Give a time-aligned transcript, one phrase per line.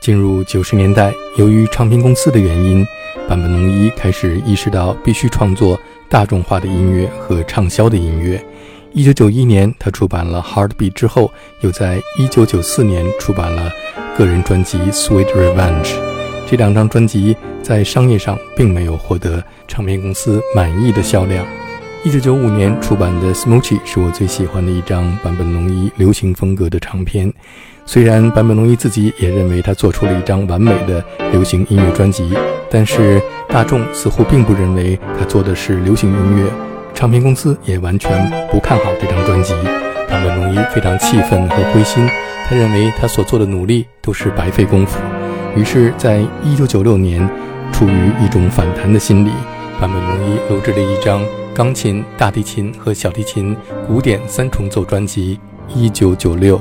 [0.00, 2.86] 进入九十年代，由于唱片公司的原因，
[3.28, 5.78] 坂本龙一开始意识到必须创作
[6.08, 8.42] 大众化的音乐和畅销的音乐。
[8.92, 13.70] 一九九一年，他出版了《Heartbeat》之后，又在一九九四年出版了
[14.16, 15.84] 个人专辑《Sweet Revenge》。
[16.48, 21.46] 这两张专辑在商业上并没有获得唱片公司满意的销量。
[22.02, 27.30] 一九九五年出版的《Smoochie》是我最喜欢的一张坂本龙一流行风格的唱片。
[27.84, 32.32] 虽然坂本龙一自己也认为他做出了一张完美的流行音乐专辑，
[32.70, 36.50] 但是大众似乎并不认为他做的是流行音乐，
[36.94, 39.52] 唱片公司也完全不看好这张专辑。
[40.08, 42.08] 坂本龙一非常气愤和灰心，
[42.48, 44.98] 他认为他所做的努力都是白费功夫。
[45.54, 47.28] 于是，在一九九六年，
[47.70, 49.30] 出于一种反弹的心理，
[49.78, 51.22] 坂本龙一录制了一张。
[51.54, 55.38] 钢琴、大提琴和小提琴古典三重奏专辑，
[55.74, 56.60] 一九九六。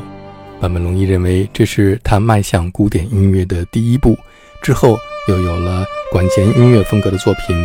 [0.59, 4.17] 坂本龙一认为这是他迈向古典音乐的第一步。
[4.61, 4.97] 之后
[5.29, 7.55] 又有了管弦音乐风格的作品，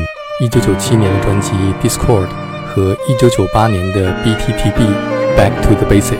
[0.41, 1.50] 一九九七年的专辑
[1.83, 2.27] 《Discord》
[2.66, 4.94] 和一九九八年的《BTTB
[5.36, 6.19] Back to the Basic》。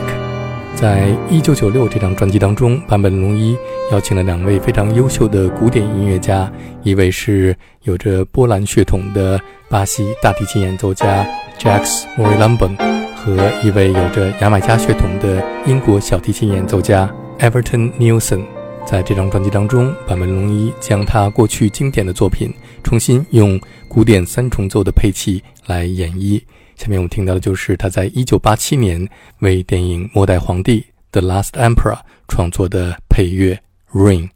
[0.75, 3.57] 在一九九六这张专辑当中，坂本龙一
[3.91, 6.51] 邀请了两位非常优秀的古典音乐家，
[6.83, 11.25] 一位是有着波兰血统的巴西大提琴演奏家
[11.57, 12.75] Jacques Morillambon，
[13.15, 17.09] 和一位有着牙买加血统的英国小提琴演奏家
[17.39, 18.41] Everton Nielsen。
[18.85, 22.53] 在这张专辑当中，坂本龙一将他过去经典的作品
[22.83, 26.39] 重新用古典三重奏的配器来演绎。
[26.75, 29.09] 下面我们听到的就是他在1987年
[29.39, 30.81] 为电影《末代皇帝》
[31.11, 33.59] The Last Emperor 创作的配乐
[33.97, 34.29] 《Rain》。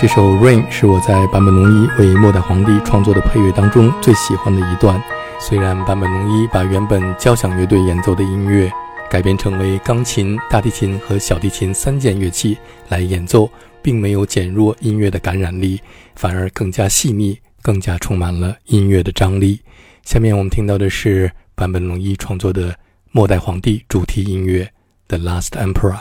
[0.00, 4.98] 这首《Rain》是我在坂本龙一为《末代皇帝》创作的配乐当中最喜欢的一段。
[5.38, 8.72] 虽然坂本龙一把原本交响乐队演奏的音乐
[9.10, 12.56] 改编成为钢琴、大提琴和小提琴三件乐器
[12.88, 13.46] 来演奏，
[13.82, 15.78] 并没有减弱音乐的感染力，
[16.16, 19.60] 反而更加细腻，更加充满了音乐的张力。
[20.02, 22.70] 下面我们听到的是坂本龙一创作的
[23.12, 24.64] 《末代皇帝》主题音乐
[25.08, 25.92] 《The Last Emperor》。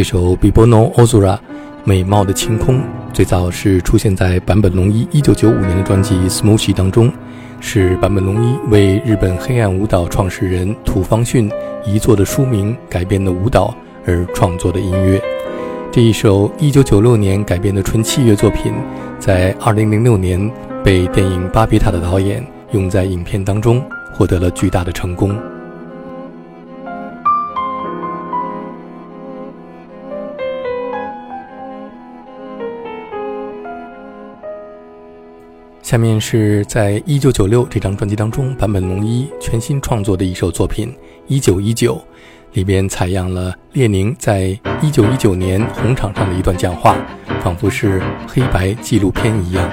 [0.00, 1.34] 这首《Bibono Ozora》
[1.84, 2.80] 美貌的晴空，
[3.12, 7.12] 最早是出现在坂本龙一1995年的专辑《Smoothie》当中，
[7.60, 11.50] 是坂本龙一为日本黑暗舞蹈创始人土方训
[11.84, 13.74] 遗作的书名改编的舞蹈
[14.06, 15.20] 而创作的音乐。
[15.92, 18.72] 这一首1996年改编的纯器乐作品，
[19.18, 20.50] 在2006年
[20.82, 23.84] 被电影《巴别塔》的导演用在影片当中，
[24.14, 25.36] 获得了巨大的成功。
[35.90, 40.86] 下面是在一九九六这张专辑当中，坂本龙一全新创作的一首作品
[41.26, 41.96] 《一九一九》，
[42.52, 46.96] 里边采样了列宁在一九一九年红场上的一段讲话，
[47.42, 49.68] 仿佛是黑白纪录片一样。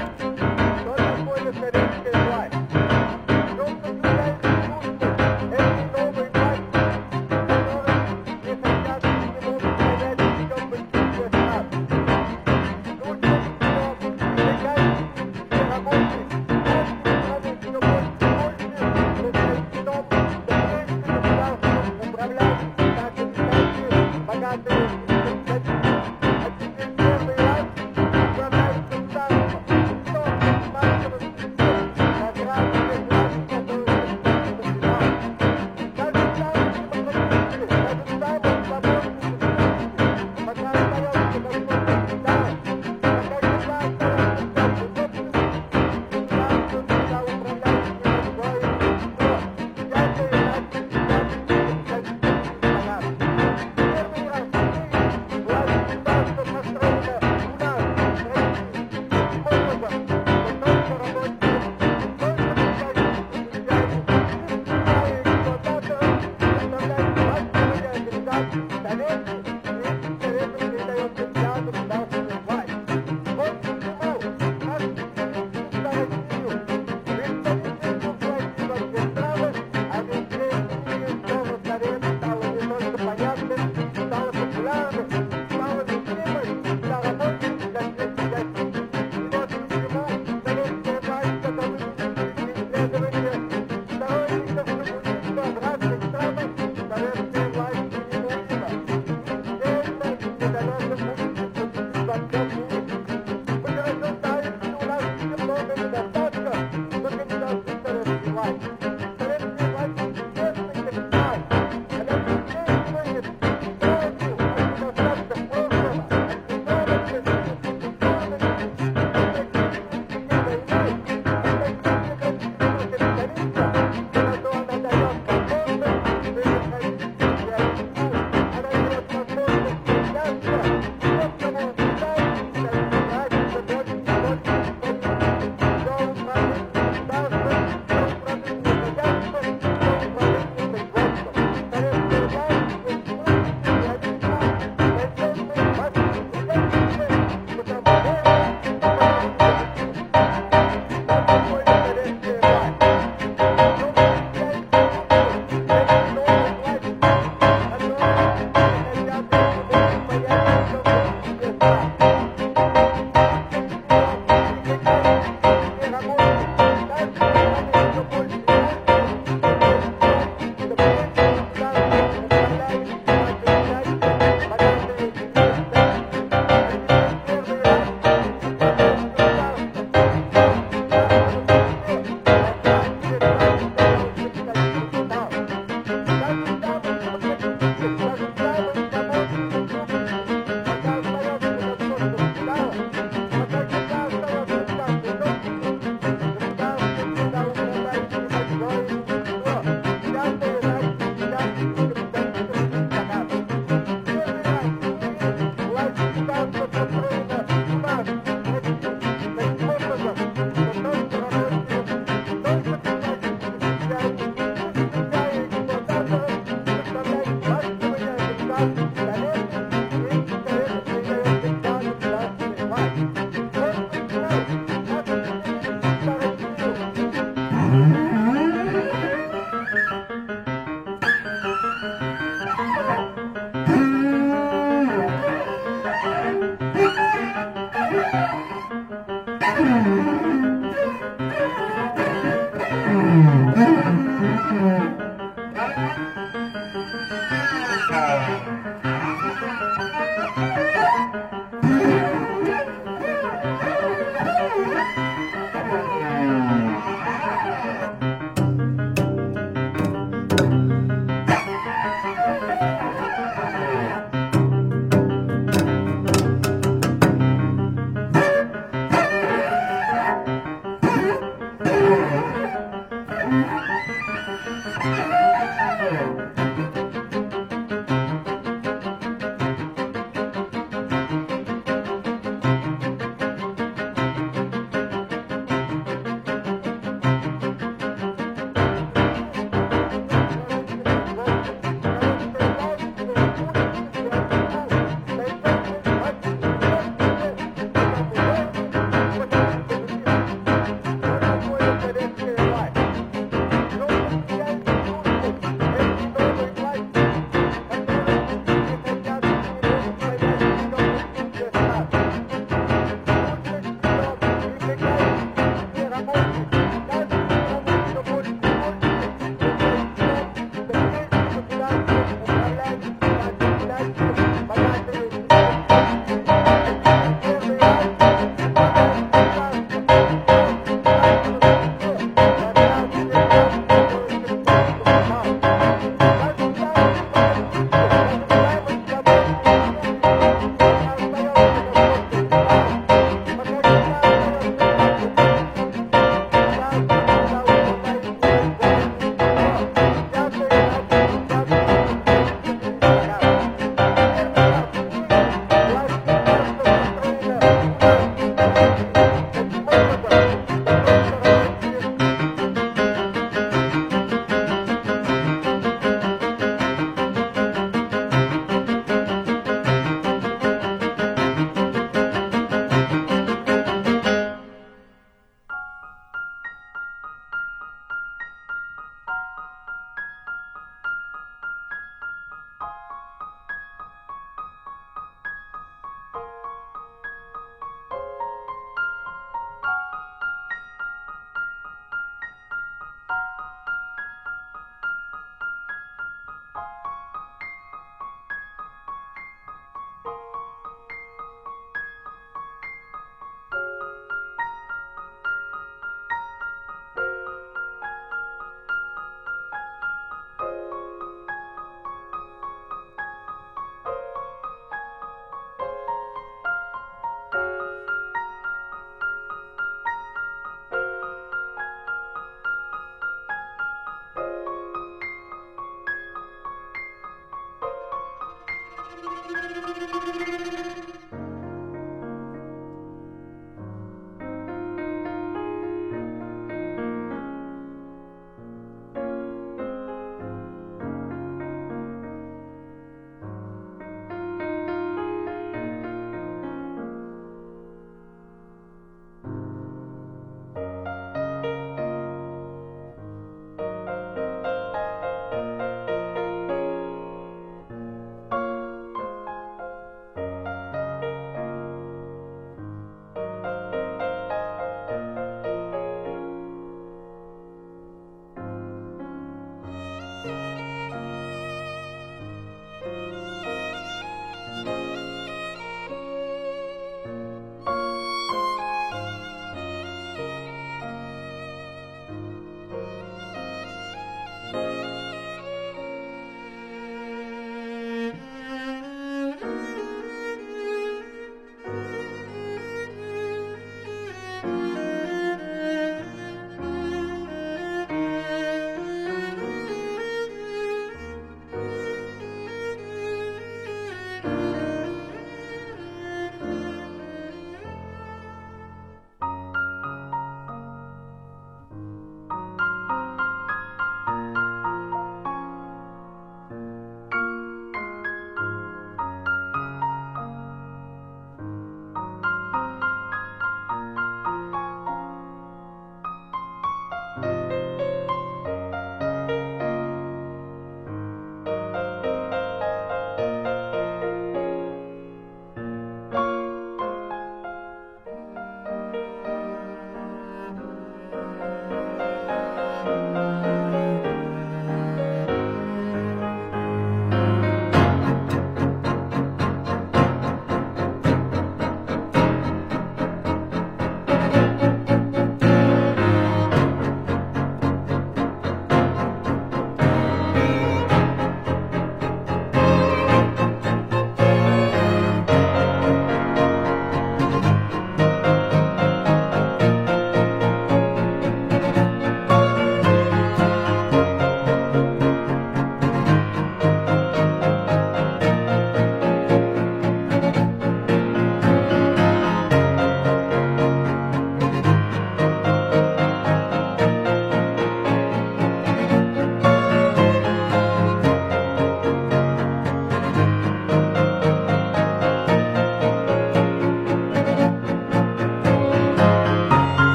[274.48, 276.37] ちょっと待って。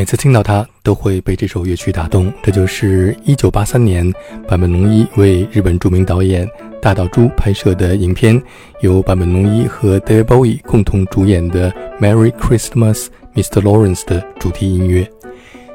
[0.00, 2.32] 每次听到它，都会被这首乐曲打动。
[2.42, 4.10] 这就是1983年
[4.48, 6.48] 坂本龙一为日本著名导演
[6.80, 8.42] 大岛渚拍摄的影片，
[8.80, 13.60] 由坂本龙一和 David Bowie 共同主演的《Merry Christmas, Mr.
[13.60, 15.06] Lawrence》的主题音乐。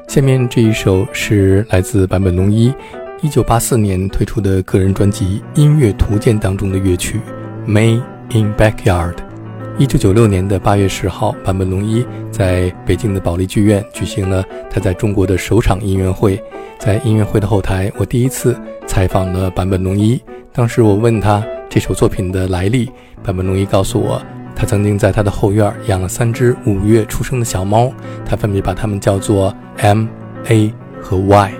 [0.08, 2.74] 下面这一首是来自坂本龙一
[3.22, 7.20] 1984年推出的个人专辑《音乐图鉴》当中的乐曲
[7.70, 9.14] 《May in Backyard》。
[9.78, 16.42] 一九九六年的八月十号，坂本龙一在北京的保利剧院举行了他在中国的首场音乐会。
[16.78, 20.18] 在音乐会的后台，我第一次采访了坂本龙一。
[20.50, 22.90] 当时我问他这首作品的来历，
[23.22, 24.18] 坂本龙一告诉我，
[24.54, 27.92] 他曾经在他的后院养了三只五月出生的小猫，
[28.24, 30.06] 他分别把它们叫做 M、
[30.48, 31.52] A 和 Y。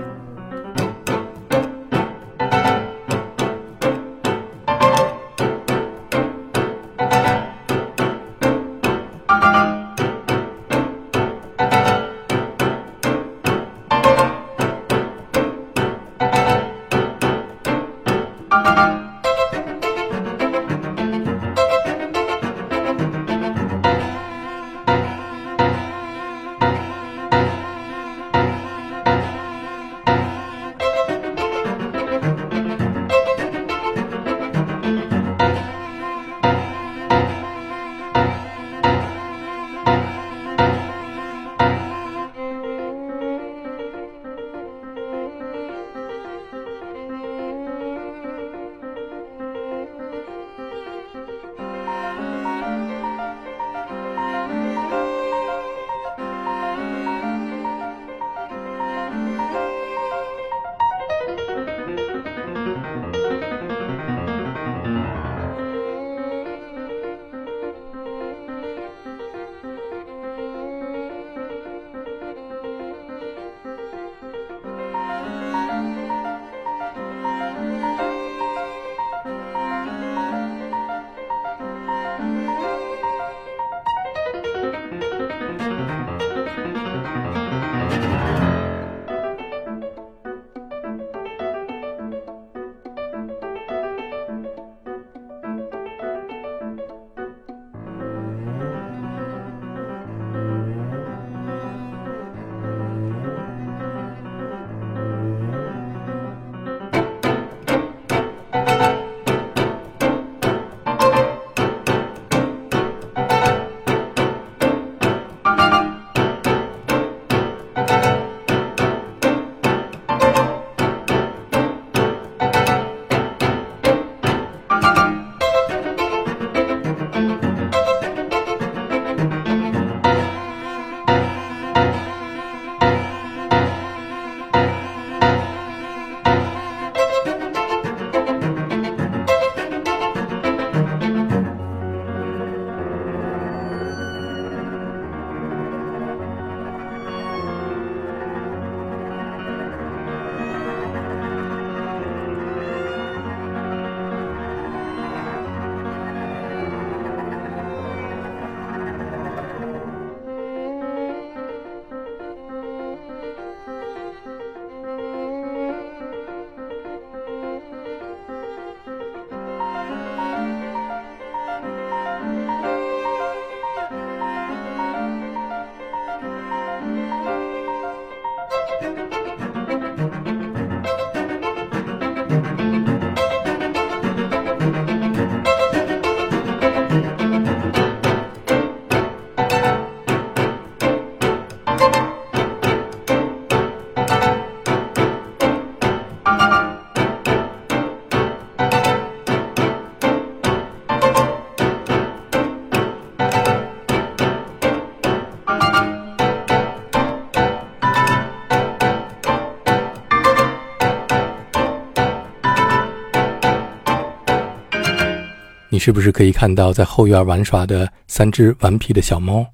[215.77, 219.45] 你是不是可以看到在后院玩耍的三只顽皮的小猫？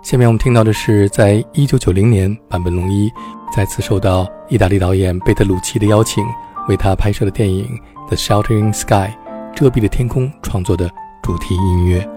[0.00, 3.10] 下面我们听到的是，在一九九零年，坂本龙一
[3.52, 6.24] 再次受到意大利导演贝特鲁奇的邀请，
[6.68, 7.66] 为他拍摄的电影
[8.06, 9.10] 《The Sheltering Sky》
[9.56, 10.88] 遮蔽的天空创作的
[11.20, 12.15] 主题音乐。